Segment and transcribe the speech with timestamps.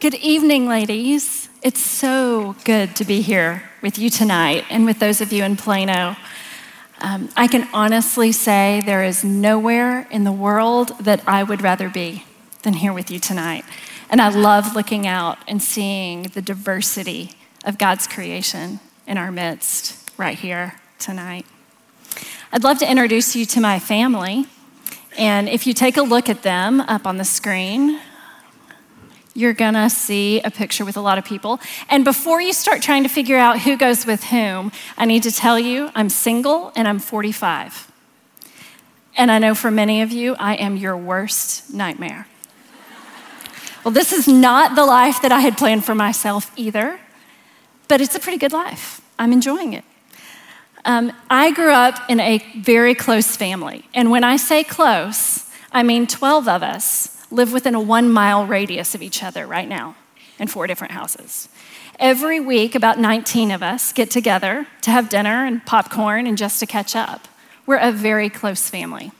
[0.00, 1.50] Good evening, ladies.
[1.60, 5.58] It's so good to be here with you tonight and with those of you in
[5.58, 6.16] Plano.
[7.02, 11.90] Um, I can honestly say there is nowhere in the world that I would rather
[11.90, 12.24] be
[12.62, 13.66] than here with you tonight.
[14.08, 17.32] And I love looking out and seeing the diversity
[17.66, 21.44] of God's creation in our midst right here tonight.
[22.50, 24.46] I'd love to introduce you to my family.
[25.18, 28.00] And if you take a look at them up on the screen,
[29.34, 31.60] you're gonna see a picture with a lot of people.
[31.88, 35.32] And before you start trying to figure out who goes with whom, I need to
[35.32, 37.90] tell you I'm single and I'm 45.
[39.16, 42.26] And I know for many of you, I am your worst nightmare.
[43.84, 46.98] well, this is not the life that I had planned for myself either,
[47.88, 49.00] but it's a pretty good life.
[49.18, 49.84] I'm enjoying it.
[50.84, 53.84] Um, I grew up in a very close family.
[53.92, 58.46] And when I say close, I mean 12 of us live within a one mile
[58.46, 59.96] radius of each other right now
[60.38, 61.48] in four different houses.
[61.98, 66.58] Every week, about 19 of us get together to have dinner and popcorn and just
[66.60, 67.28] to catch up.
[67.66, 69.12] We're a very close family.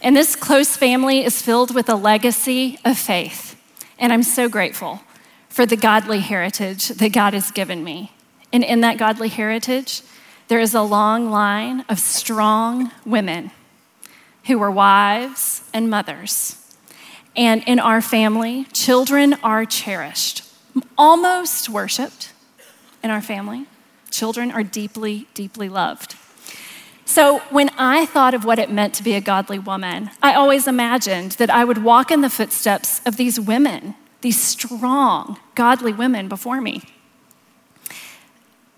[0.00, 3.60] And this close family is filled with a legacy of faith.
[3.98, 5.02] And I'm so grateful
[5.48, 8.12] for the godly heritage that God has given me.
[8.52, 10.02] And in that godly heritage,
[10.48, 13.50] there is a long line of strong women
[14.46, 16.63] who were wives and mothers
[17.36, 20.42] and in our family, children are cherished,
[20.96, 22.32] almost worshiped
[23.02, 23.66] in our family.
[24.10, 26.16] Children are deeply, deeply loved.
[27.06, 30.66] So, when I thought of what it meant to be a godly woman, I always
[30.66, 36.28] imagined that I would walk in the footsteps of these women, these strong, godly women
[36.28, 36.82] before me.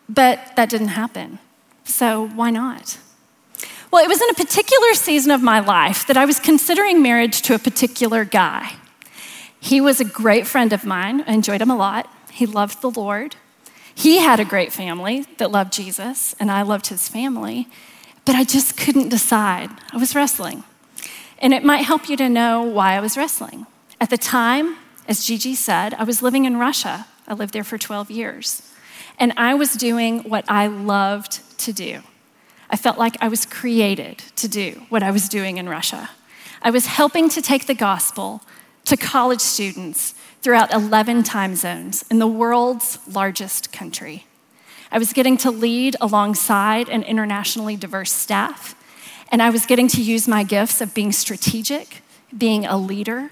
[0.09, 1.39] But that didn't happen.
[1.85, 2.98] So, why not?
[3.91, 7.42] Well, it was in a particular season of my life that I was considering marriage
[7.42, 8.73] to a particular guy.
[9.61, 11.25] He was a great friend of mine.
[11.27, 12.11] I enjoyed him a lot.
[12.31, 13.37] He loved the Lord.
[13.95, 17.67] He had a great family that loved Jesus, and I loved his family,
[18.24, 19.70] but I just couldn't decide.
[19.92, 20.64] I was wrestling.
[21.39, 23.67] And it might help you to know why I was wrestling.
[24.01, 24.77] At the time,
[25.08, 27.07] as Gigi said, I was living in Russia.
[27.27, 28.63] I lived there for 12 years.
[29.18, 32.03] And I was doing what I loved to do.
[32.71, 36.11] I felt like I was created to do what I was doing in Russia.
[36.63, 38.43] I was helping to take the gospel
[38.87, 44.27] to college students throughout 11 time zones in the world's largest country.
[44.91, 48.75] I was getting to lead alongside an internationally diverse staff,
[49.31, 52.03] and I was getting to use my gifts of being strategic,
[52.37, 53.31] being a leader,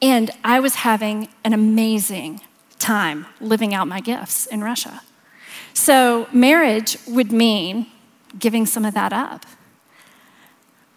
[0.00, 2.40] and I was having an amazing
[2.78, 5.02] time living out my gifts in Russia.
[5.74, 7.86] So, marriage would mean
[8.38, 9.46] giving some of that up.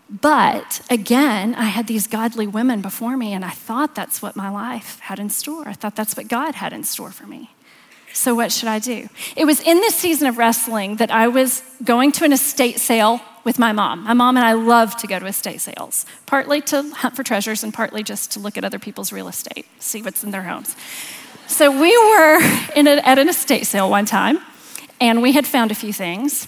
[0.10, 4.50] But again, I had these godly women before me, and I thought that's what my
[4.50, 5.68] life had in store.
[5.68, 7.50] I thought that's what God had in store for me.
[8.14, 9.10] So, what should I do?
[9.36, 13.20] It was in this season of wrestling that I was going to an estate sale
[13.44, 14.04] with my mom.
[14.06, 17.64] My mom and I love to go to estate sales, partly to hunt for treasures
[17.64, 20.76] and partly just to look at other people's real estate, see what's in their homes.
[21.48, 22.40] So, we were
[22.76, 24.40] a, at an estate sale one time,
[25.02, 26.48] and we had found a few things.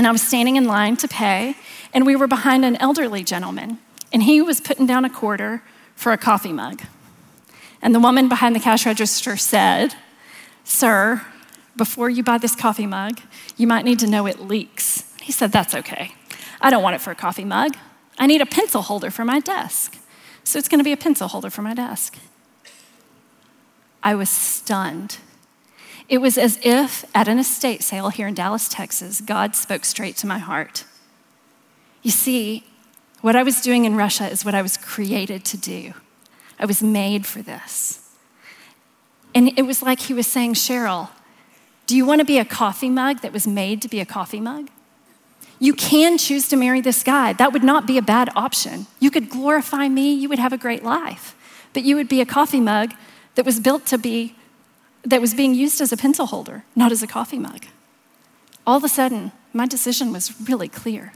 [0.00, 1.56] And I was standing in line to pay,
[1.92, 3.80] and we were behind an elderly gentleman,
[4.14, 5.62] and he was putting down a quarter
[5.94, 6.80] for a coffee mug.
[7.82, 9.94] And the woman behind the cash register said,
[10.64, 11.20] Sir,
[11.76, 13.20] before you buy this coffee mug,
[13.58, 15.04] you might need to know it leaks.
[15.20, 16.14] He said, That's okay.
[16.62, 17.76] I don't want it for a coffee mug.
[18.18, 19.98] I need a pencil holder for my desk.
[20.44, 22.16] So it's going to be a pencil holder for my desk.
[24.02, 25.18] I was stunned
[26.10, 30.16] it was as if at an estate sale here in Dallas, Texas, God spoke straight
[30.16, 30.84] to my heart.
[32.02, 32.64] You see,
[33.20, 35.94] what I was doing in Russia is what I was created to do.
[36.58, 38.10] I was made for this.
[39.36, 41.10] And it was like he was saying, Cheryl,
[41.86, 44.40] do you want to be a coffee mug that was made to be a coffee
[44.40, 44.68] mug?
[45.60, 47.34] You can choose to marry this guy.
[47.34, 48.86] That would not be a bad option.
[48.98, 51.36] You could glorify me, you would have a great life.
[51.72, 52.94] But you would be a coffee mug
[53.36, 54.34] that was built to be
[55.02, 57.66] that was being used as a pencil holder, not as a coffee mug.
[58.66, 61.12] All of a sudden, my decision was really clear.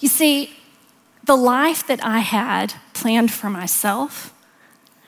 [0.00, 0.54] You see,
[1.24, 4.32] the life that I had planned for myself,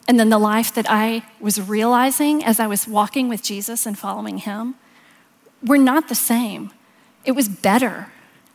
[0.09, 3.97] and then the life that I was realizing as I was walking with Jesus and
[3.99, 4.75] following him,
[5.65, 6.73] were not the same.
[7.25, 8.11] It was better.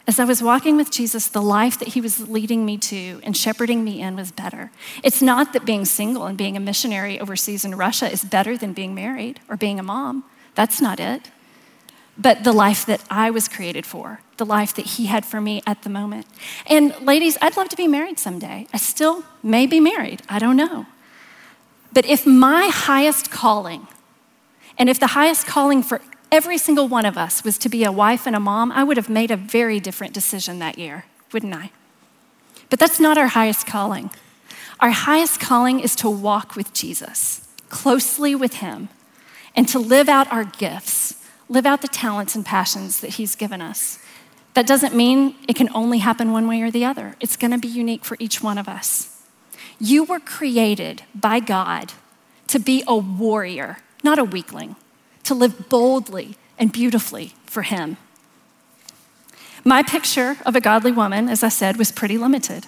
[0.06, 3.38] As I was walking with Jesus, the life that he was leading me to and
[3.38, 4.70] shepherding me in was better.
[5.02, 8.74] It's not that being single and being a missionary overseas in Russia is better than
[8.74, 10.26] being married or being a mom.
[10.56, 11.32] That's not it.
[12.18, 15.64] But the life that I was created for, the life that he had for me
[15.66, 16.28] at the moment.
[16.68, 18.68] And ladies, I'd love to be married someday.
[18.74, 20.22] I still may be married.
[20.30, 20.86] I don't know.
[21.94, 23.88] But if my highest calling,
[24.78, 26.02] and if the highest calling for
[26.34, 28.98] every single one of us was to be a wife and a mom, I would
[28.98, 31.70] have made a very different decision that year, wouldn't I?
[32.72, 34.10] But that's not our highest calling.
[34.80, 38.90] Our highest calling is to walk with Jesus, closely with Him,
[39.56, 43.62] and to live out our gifts, live out the talents and passions that He's given
[43.62, 44.00] us.
[44.56, 47.16] That doesn't mean it can only happen one way or the other.
[47.20, 49.22] It's to be unique for each one of us.
[49.80, 51.94] You were created by God
[52.48, 54.76] to be a warrior, not a weakling,
[55.24, 57.98] to live boldly and beautifully for Him.
[59.64, 62.68] My picture of a godly woman, as I said, was pretty limited.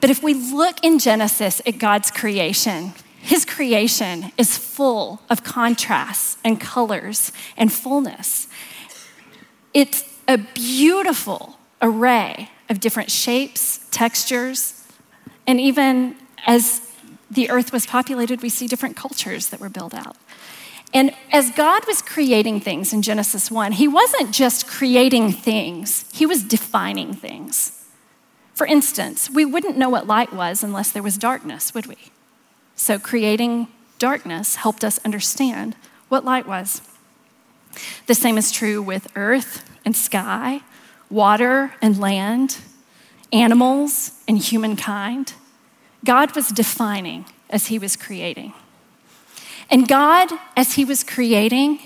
[0.00, 6.38] But if we look in Genesis at God's creation, his creation is full of contrasts
[6.42, 8.48] and colors and fullness.
[9.72, 14.84] It's a beautiful array of different shapes, textures,
[15.46, 16.80] and even as
[17.30, 20.16] the earth was populated, we see different cultures that were built out.
[20.94, 26.26] And as God was creating things in Genesis 1, He wasn't just creating things, He
[26.26, 27.78] was defining things.
[28.54, 31.96] For instance, we wouldn't know what light was unless there was darkness, would we?
[32.76, 33.68] So creating
[33.98, 35.74] darkness helped us understand
[36.08, 36.82] what light was.
[38.06, 40.60] The same is true with earth and sky,
[41.10, 42.58] water and land,
[43.32, 45.34] animals and humankind.
[46.04, 48.52] God was defining as he was creating.
[49.72, 51.80] And God, as he was creating,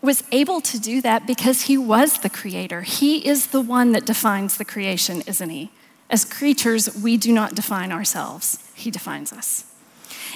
[0.00, 2.82] was able to do that because he was the creator.
[2.82, 5.72] He is the one that defines the creation, isn't he?
[6.08, 8.70] As creatures, we do not define ourselves.
[8.74, 9.64] He defines us.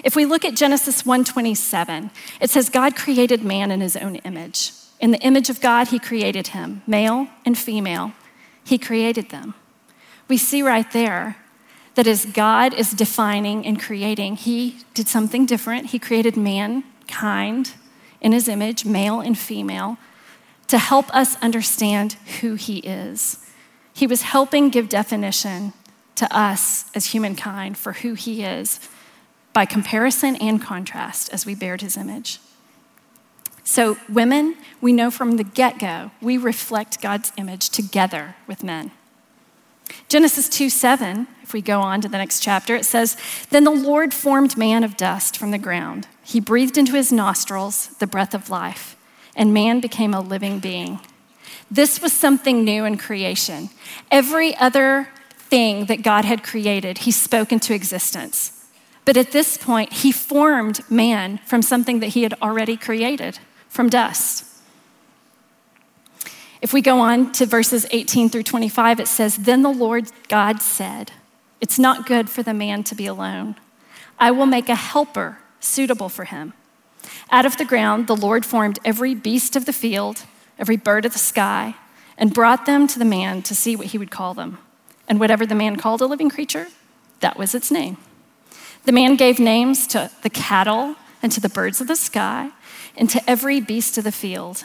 [0.03, 4.73] If we look at Genesis 1:27, it says God created man in his own image.
[4.99, 8.13] In the image of God he created him, male and female.
[8.65, 9.55] He created them.
[10.27, 11.37] We see right there
[11.99, 15.87] that as God is defining and creating, he did something different.
[15.87, 17.73] He created mankind
[18.21, 19.99] in his image, male and female,
[20.69, 23.45] to help us understand who he is.
[23.93, 25.73] He was helping give definition
[26.15, 28.79] to us as humankind for who he is
[29.53, 32.39] by comparison and contrast as we bared his image.
[33.65, 38.93] So, women, we know from the get go, we reflect God's image together with men.
[40.09, 43.17] Genesis 2 7, if we go on to the next chapter, it says,
[43.51, 46.07] Then the Lord formed man of dust from the ground.
[46.23, 48.97] He breathed into his nostrils the breath of life,
[49.35, 51.01] and man became a living being.
[51.71, 53.71] This was something new in creation.
[54.11, 55.09] Every other
[55.39, 58.53] thing that God had created, he spoke into existence.
[59.05, 63.39] But at this point, he formed man from something that he had already created,
[63.69, 64.45] from dust.
[66.61, 70.61] If we go on to verses 18 through 25, it says, Then the Lord God
[70.61, 71.13] said,
[71.61, 73.57] It's not good for the man to be alone.
[74.19, 76.53] I will make a helper suitable for him.
[77.31, 80.25] Out of the ground, the Lord formed every beast of the field,
[80.59, 81.75] every bird of the sky,
[82.17, 84.59] and brought them to the man to see what he would call them.
[85.09, 86.67] And whatever the man called a living creature,
[87.21, 87.97] that was its name.
[88.85, 92.51] The man gave names to the cattle and to the birds of the sky
[92.97, 94.65] and to every beast of the field.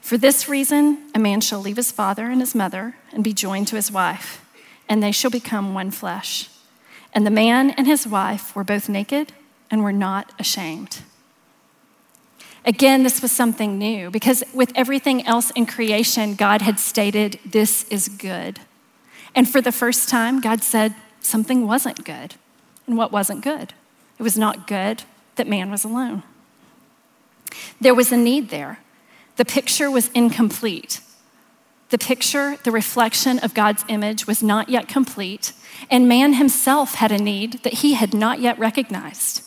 [0.00, 3.68] For this reason, a man shall leave his father and his mother and be joined
[3.68, 4.44] to his wife,
[4.88, 6.48] and they shall become one flesh.
[7.12, 9.32] And the man and his wife were both naked
[9.70, 11.02] and were not ashamed.
[12.64, 17.84] Again, this was something new because with everything else in creation, God had stated, This
[17.84, 18.60] is good.
[19.34, 22.34] And for the first time, God said something wasn't good.
[22.86, 23.72] And what wasn't good?
[24.18, 25.04] It was not good
[25.36, 26.22] that man was alone.
[27.80, 28.78] There was a need there.
[29.36, 31.00] The picture was incomplete.
[31.90, 35.52] The picture, the reflection of God's image was not yet complete,
[35.90, 39.42] and man himself had a need that he had not yet recognized.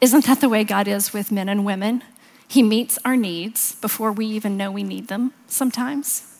[0.00, 2.02] Isn't that the way God is with men and women?
[2.48, 6.38] He meets our needs before we even know we need them sometimes.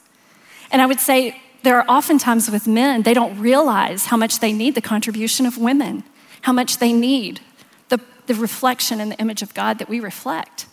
[0.71, 4.41] And I would say there are often times with men, they don't realize how much
[4.41, 6.05] they need the contribution of women,
[6.43, 7.41] how much they need
[7.89, 10.67] the, the reflection and the image of God that we reflect.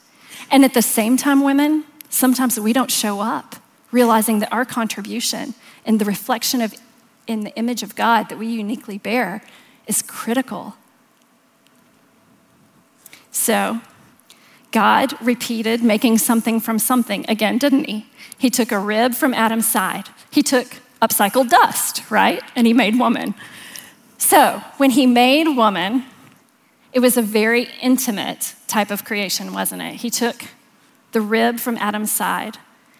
[0.49, 3.55] And at the same time, women, sometimes we don't show up
[3.91, 5.53] realizing that our contribution
[5.85, 6.73] and the reflection of
[7.27, 9.41] in the image of God that we uniquely bear
[9.87, 10.75] is critical
[13.31, 13.81] So,
[14.71, 18.05] God repeated making something from something again, didn't he?
[18.37, 20.09] He took a rib from Adam's side.
[20.29, 22.41] He took upcycled dust, right?
[22.55, 23.33] And he made woman.
[24.17, 26.05] So, when he made woman,
[26.93, 29.95] it was a very intimate type of creation, wasn't it?
[29.95, 30.45] He took
[31.11, 32.57] the rib from Adam's side.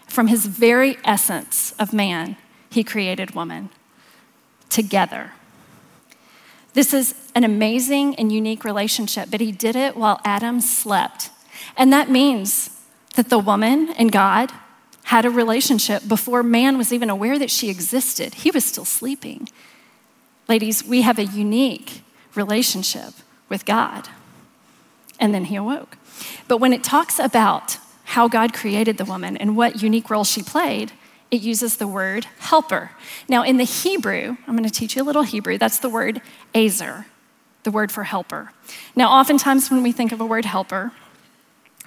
[0.08, 2.36] From his very essence of man,
[2.70, 3.70] he created woman
[4.70, 5.32] together.
[6.74, 11.30] This is an amazing and unique relationship, but he did it while Adam slept.
[11.78, 12.78] And that means
[13.16, 14.52] that the woman and God
[15.04, 18.36] had a relationship before man was even aware that she existed.
[18.36, 19.50] He was still sleeping.
[20.48, 22.02] Ladies, we have a unique
[22.36, 23.14] relationship
[23.52, 24.08] with God.
[25.20, 25.98] And then he awoke.
[26.48, 30.42] But when it talks about how God created the woman and what unique role she
[30.42, 30.92] played,
[31.30, 32.92] it uses the word helper.
[33.30, 36.22] Now, in the Hebrew, I'm going to teach you a little Hebrew, that's the word
[36.56, 37.06] azer,
[37.64, 38.52] the word for helper.
[38.96, 40.92] Now, oftentimes when we think of a word helper,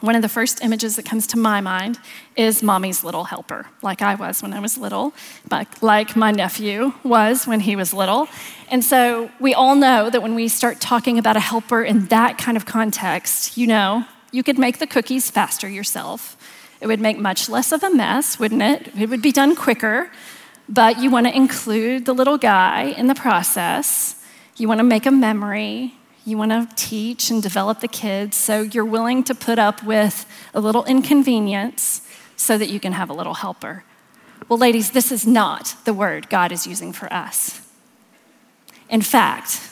[0.04, 1.98] one of the first images that comes to my mind
[2.36, 5.14] is mommy's little helper, like I was when I was little,
[5.48, 8.28] but like my nephew was when he was little.
[8.68, 12.36] And so we all know that when we start talking about a helper in that
[12.36, 16.36] kind of context, you know, you could make the cookies faster yourself.
[16.82, 18.92] It would make much less of a mess, wouldn't it?
[18.98, 20.10] It would be done quicker,
[20.68, 24.22] but you want to include the little guy in the process.
[24.58, 25.94] You want to make a memory.
[26.26, 30.24] You want to teach and develop the kids, so you're willing to put up with
[30.54, 32.00] a little inconvenience
[32.34, 33.84] so that you can have a little helper.
[34.48, 37.60] Well, ladies, this is not the word God is using for us.
[38.88, 39.70] In fact,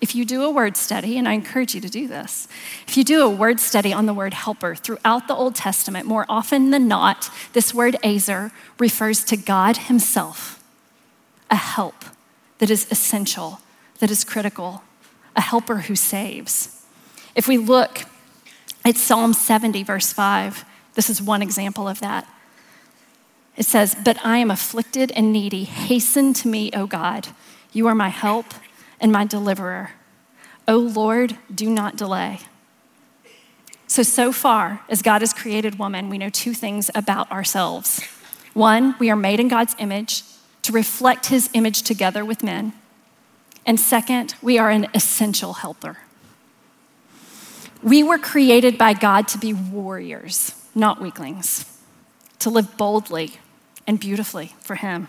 [0.00, 2.48] if you do a word study, and I encourage you to do this,
[2.86, 6.26] if you do a word study on the word helper throughout the Old Testament, more
[6.28, 10.62] often than not, this word azer refers to God Himself,
[11.50, 12.04] a help
[12.58, 13.60] that is essential,
[14.00, 14.82] that is critical,
[15.38, 16.84] a helper who saves.
[17.36, 18.00] If we look
[18.84, 20.64] at Psalm 70, verse 5,
[20.94, 22.28] this is one example of that.
[23.56, 25.62] It says, But I am afflicted and needy.
[25.62, 27.28] Hasten to me, O God.
[27.72, 28.46] You are my help
[29.00, 29.92] and my deliverer.
[30.66, 32.40] O Lord, do not delay.
[33.86, 38.02] So, so far as God has created woman, we know two things about ourselves.
[38.54, 40.24] One, we are made in God's image
[40.62, 42.72] to reflect his image together with men.
[43.68, 45.98] And second, we are an essential helper.
[47.82, 51.66] We were created by God to be warriors, not weaklings,
[52.38, 53.34] to live boldly
[53.86, 55.08] and beautifully for Him.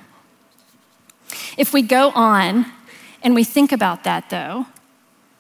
[1.58, 2.66] If we go on
[3.24, 4.66] and we think about that, though,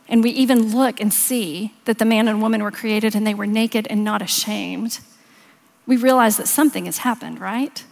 [0.07, 3.33] and we even look and see that the man and woman were created and they
[3.33, 5.01] were naked and not ashamed,
[5.85, 7.83] we realize that something has happened, right?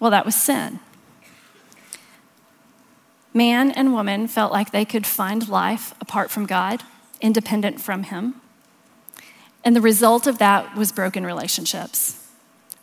[0.00, 0.80] Well, that was sin.
[3.32, 6.82] Man and woman felt like they could find life apart from God,
[7.20, 8.34] independent from Him.
[9.64, 12.16] And the result of that was broken relationships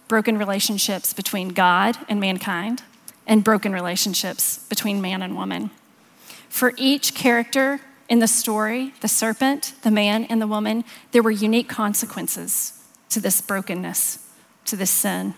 [0.07, 2.83] broken relationships between God and mankind,
[3.25, 5.69] and broken relationships between man and woman.
[6.49, 11.31] For each character in the story, the serpent, the man, and the woman, there were
[11.31, 14.19] unique consequences to this brokenness,
[14.65, 15.33] to this sin.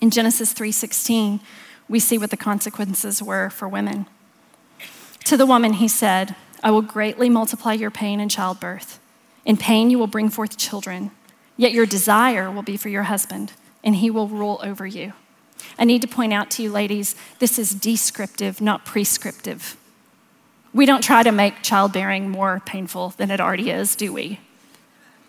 [0.00, 1.40] In Genesis 3:16,
[1.88, 4.06] we see what the consequences were for women.
[5.24, 8.98] To the woman, he said, I will greatly multiply your pain in childbirth.
[9.44, 11.10] In pain, you will bring forth children,
[11.56, 15.12] yet your desire will be for your husband, and he will rule over you.
[15.78, 19.76] I need to point out to you, ladies, this is descriptive, not prescriptive.
[20.72, 24.40] We don't try to make childbearing more painful than it already is, do we?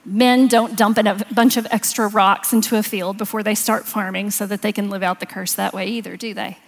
[0.05, 4.29] Men don't dump a bunch of extra rocks into a field before they start farming
[4.31, 6.59] so that they can live out the curse that way either, do they?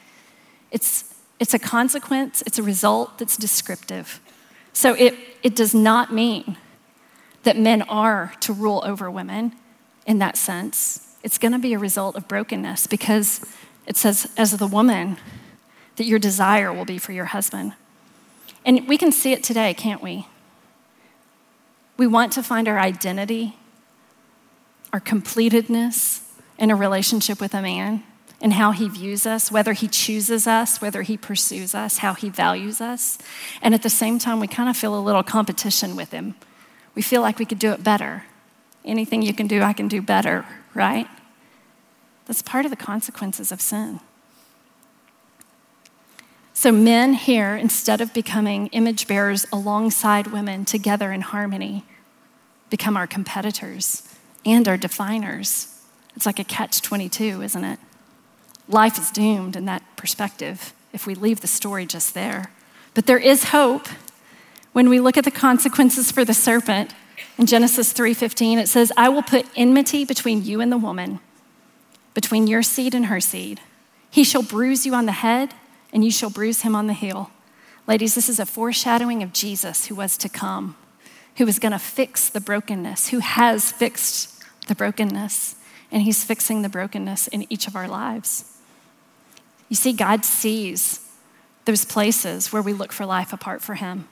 [0.72, 4.20] It's, it's a consequence, it's a result that's descriptive.
[4.74, 6.58] So it, it does not mean
[7.44, 9.53] that men are to rule over women
[10.06, 11.15] in that sense.
[11.24, 13.46] It's going to be a result of brokenness because
[13.86, 15.17] it says, as the woman,
[15.96, 17.74] that your desire will be for your husband.
[18.65, 20.27] And we can see it today, can't we?
[21.97, 23.57] We want to find our identity,
[24.93, 26.23] our completedness
[26.57, 28.03] in a relationship with a man
[28.39, 32.29] and how he views us, whether he chooses us, whether he pursues us, how he
[32.29, 33.17] values us.
[33.61, 36.35] And at the same time, we kind of feel a little competition with him.
[36.93, 38.23] We feel like we could do it better.
[38.85, 41.07] Anything you can do, I can do better, right?
[42.25, 44.01] That's part of the consequences of sin.
[46.59, 51.85] So, men here, instead of becoming image bearers alongside women together in harmony,
[52.71, 54.11] become our competitors
[54.43, 55.79] and our definers.
[56.15, 57.77] It's like a catch 22, isn't it?
[58.67, 62.49] Life is doomed in that perspective if we leave the story just there.
[62.95, 63.87] But there is hope
[64.73, 66.95] When we look at the consequences for the serpent,
[67.37, 71.19] in Genesis 3:15 it says, "I will put enmity between you and the woman,
[72.15, 73.61] between your seed and her seed.
[74.09, 75.53] He shall bruise you on the head,
[75.94, 77.32] and you shall bruise him on the heel."
[77.88, 80.75] Ladies, this is a foreshadowing of Jesus who was to come,
[81.36, 85.56] who was going to fix the brokenness, who has fixed the brokenness,
[85.91, 88.58] and he's fixing the brokenness in each of our lives.
[89.70, 91.01] You see, God sees
[91.65, 94.08] those places where we look for life apart from him,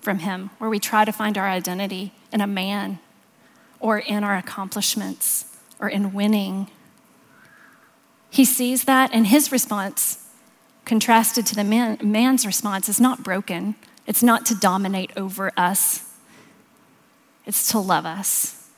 [0.00, 2.98] from him, where we try to find our identity in a man
[3.78, 5.44] or in our accomplishments
[5.78, 6.70] or in winning.
[8.30, 10.19] He sees that, and his response,
[10.90, 13.76] contrasted to the man, man's response, is not broken.
[14.08, 16.12] It's not to dominate over us,
[17.46, 18.68] it's to love us,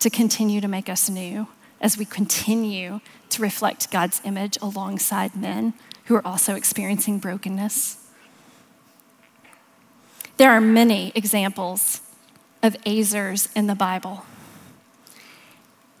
[0.00, 1.46] to continue to make us new
[1.80, 3.00] as we continue
[3.30, 5.72] to reflect God's image alongside men
[6.04, 8.06] who are also experiencing brokenness.
[10.36, 12.02] There are many examples
[12.62, 14.26] of Azers in the Bible.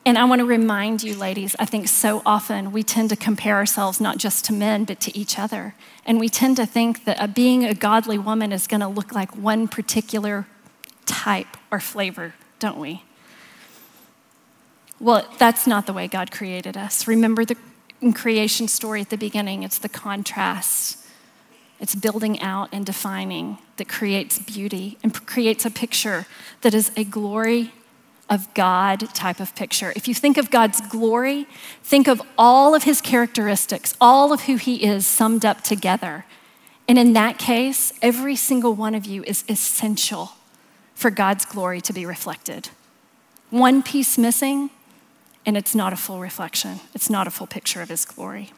[0.04, 3.54] And I want to remind you, ladies, I think so often we tend to compare
[3.54, 5.74] ourselves not just to men, but to each other.
[6.04, 9.12] And we tend to think that a, being a godly woman is going to look
[9.12, 10.46] like one particular
[11.06, 13.04] type or flavor, don't we?
[14.98, 17.06] Well, that's not the way God created us.
[17.06, 17.56] Remember the
[18.12, 20.98] creation story at the beginning, it's the contrast.
[21.78, 26.26] It's building out and defining that creates beauty and creates a picture
[26.60, 27.72] that is a glory
[28.32, 29.92] of God type of picture.
[29.94, 31.46] If you think of God's glory,
[31.82, 36.24] think of all of his characteristics, all of who he is summed up together.
[36.88, 40.32] And in that case, every single one of you is essential
[40.94, 42.70] for God's glory to be reflected.
[43.50, 44.70] One piece missing,
[45.44, 48.54] and it's not a full reflection, it's not a full picture of his glory.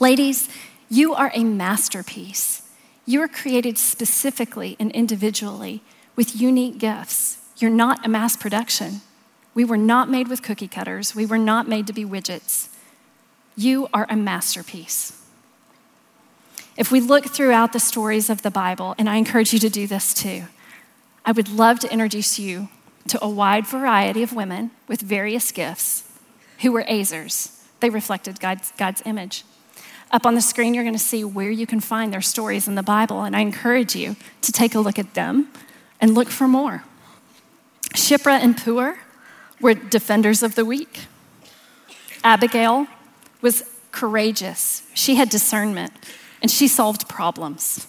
[0.00, 0.48] Ladies,
[0.88, 2.62] you are a masterpiece.
[3.04, 5.82] You are created specifically and individually
[6.16, 7.43] with unique gifts.
[7.64, 9.00] You're not a mass production.
[9.54, 11.14] We were not made with cookie cutters.
[11.14, 12.68] We were not made to be widgets.
[13.56, 15.18] You are a masterpiece.
[16.76, 19.86] If we look throughout the stories of the Bible, and I encourage you to do
[19.86, 20.44] this too,
[21.24, 22.68] I would love to introduce you
[23.08, 26.04] to a wide variety of women with various gifts
[26.60, 27.62] who were Azers.
[27.80, 29.42] They reflected God's, God's image.
[30.10, 32.74] Up on the screen, you're going to see where you can find their stories in
[32.74, 35.48] the Bible, and I encourage you to take a look at them
[35.98, 36.84] and look for more.
[37.94, 38.96] Shiphrah and Puah
[39.60, 41.06] were defenders of the weak.
[42.22, 42.86] Abigail
[43.40, 45.92] was courageous, she had discernment,
[46.42, 47.86] and she solved problems.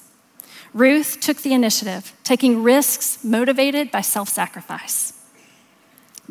[0.73, 5.13] Ruth took the initiative, taking risks motivated by self sacrifice.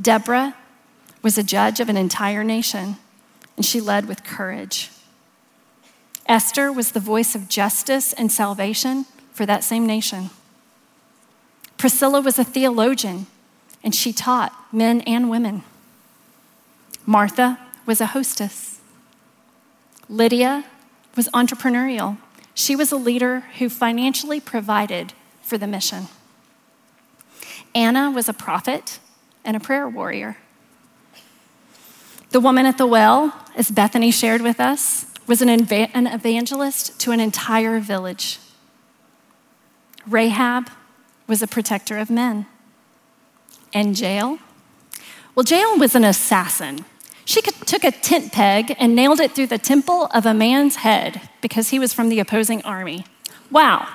[0.01, 0.55] Deborah
[1.23, 2.97] was a judge of an entire nation,
[3.57, 4.91] and she led with courage.
[6.27, 10.31] Esther was the voice of justice and salvation for that same nation.
[11.77, 13.27] Priscilla was a theologian,
[13.85, 15.63] and she taught men and women.
[17.07, 18.81] Martha was a hostess.
[20.09, 20.65] Lydia
[21.15, 22.17] was entrepreneurial.
[22.55, 26.07] She was a leader who financially provided for the mission.
[27.75, 28.99] Anna was a prophet
[29.45, 30.39] and a prayer warrior.
[32.31, 37.13] The woman at the well, as Bethany shared with us, was an, an evangelist to
[37.13, 38.39] an entire village.
[40.07, 40.71] Rahab
[41.27, 42.47] was a protector of men.
[43.75, 44.39] And Jael?
[45.35, 46.85] Well, Jael was an assassin.
[47.25, 51.21] She took a tent peg and nailed it through the temple of a man's head
[51.41, 53.05] because he was from the opposing army.
[53.51, 53.89] Wow.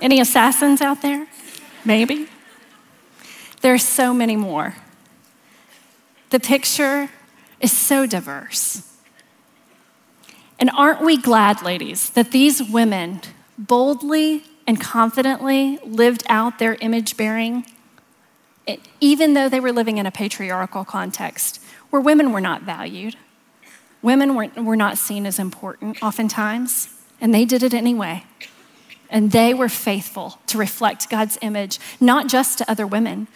[0.00, 1.28] Any assassins out there?
[1.84, 2.28] Maybe.
[3.62, 4.74] There are so many more.
[6.30, 7.08] The picture
[7.60, 8.88] is so diverse.
[10.58, 13.20] And aren't we glad, ladies, that these women
[13.56, 17.64] boldly and confidently lived out their image bearing,
[19.00, 23.16] even though they were living in a patriarchal context where women were not valued?
[24.02, 26.88] Women were, were not seen as important oftentimes,
[27.20, 28.24] and they did it anyway.
[29.10, 33.28] And they were faithful to reflect God's image, not just to other women.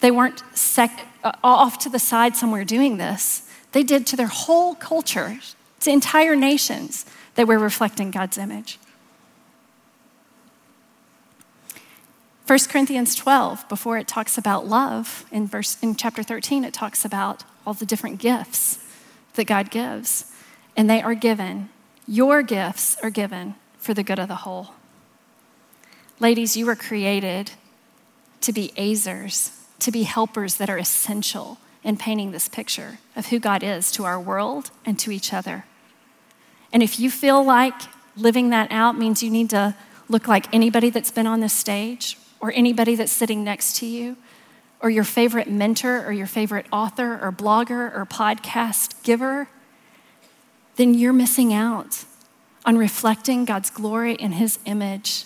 [0.00, 4.28] They weren't sec- uh, off to the side somewhere doing this, they did to their
[4.28, 5.38] whole culture
[5.80, 8.78] to entire nations that were reflecting God's image.
[12.46, 17.02] 1 Corinthians 12, before it talks about love, in, verse, in chapter 13, it talks
[17.02, 18.84] about all the different gifts
[19.32, 20.30] that God gives.
[20.76, 21.70] And they are given,
[22.06, 24.74] your gifts are given for the good of the whole.
[26.20, 27.52] Ladies, you were created
[28.42, 33.38] to be azers, to be helpers that are essential in painting this picture of who
[33.38, 35.64] God is to our world and to each other.
[36.74, 37.74] And if you feel like
[38.18, 39.74] living that out means you need to
[40.10, 44.18] look like anybody that's been on this stage or anybody that's sitting next to you
[44.80, 49.48] or your favorite mentor or your favorite author or blogger or podcast giver,
[50.76, 52.04] then you're missing out
[52.66, 55.24] on reflecting God's glory and His image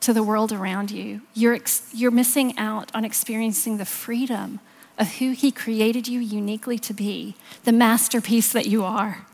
[0.00, 1.22] to the world around you.
[1.32, 4.60] You're, ex- you're missing out on experiencing the freedom
[4.98, 9.24] of who He created you uniquely to be, the masterpiece that you are.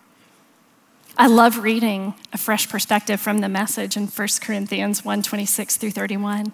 [1.19, 5.91] I love reading a fresh perspective from the message in 1 Corinthians 1 26 through
[5.91, 6.53] 31.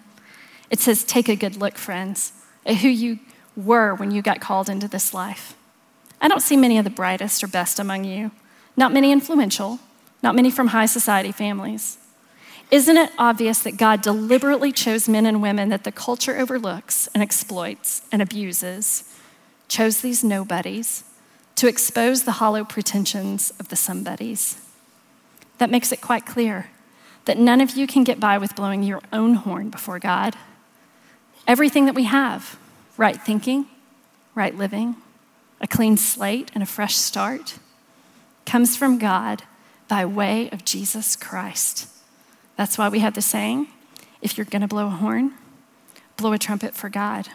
[0.71, 2.33] It says, Take a good look, friends,
[2.65, 3.19] at who you
[3.55, 5.55] were when you got called into this life.
[6.19, 8.31] I don't see many of the brightest or best among you,
[8.75, 9.79] not many influential,
[10.23, 11.97] not many from high society families.
[12.69, 17.21] Isn't it obvious that God deliberately chose men and women that the culture overlooks and
[17.21, 19.03] exploits and abuses,
[19.67, 21.03] chose these nobodies
[21.55, 24.61] to expose the hollow pretensions of the somebodies?
[25.57, 26.69] That makes it quite clear
[27.25, 30.35] that none of you can get by with blowing your own horn before God.
[31.51, 32.57] Everything that we have
[32.95, 33.65] right thinking,
[34.35, 34.95] right living,
[35.59, 37.59] a clean slate, and a fresh start
[38.45, 39.43] comes from God
[39.89, 41.89] by way of Jesus Christ.
[42.55, 43.67] That's why we have the saying
[44.21, 45.33] if you're going to blow a horn,
[46.15, 47.27] blow a trumpet for God.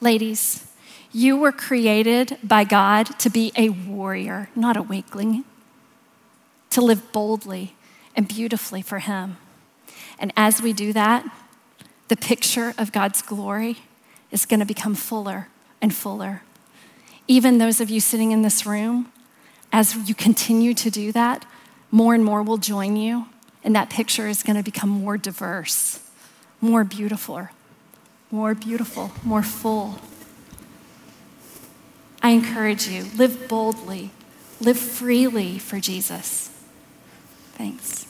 [0.00, 0.66] Ladies,
[1.12, 5.44] you were created by God to be a warrior, not a weakling,
[6.70, 7.76] to live boldly
[8.16, 9.36] and beautifully for Him.
[10.18, 11.24] And as we do that,
[12.08, 13.78] the picture of God's glory
[14.30, 15.48] is going to become fuller
[15.80, 16.42] and fuller.
[17.28, 19.12] Even those of you sitting in this room,
[19.72, 21.44] as you continue to do that,
[21.90, 23.26] more and more will join you
[23.66, 25.98] and that picture is going to become more diverse,
[26.60, 27.48] more beautiful,
[28.30, 29.98] more beautiful, more full.
[32.22, 34.10] I encourage you live boldly,
[34.60, 36.48] live freely for Jesus.
[37.54, 38.05] Thanks.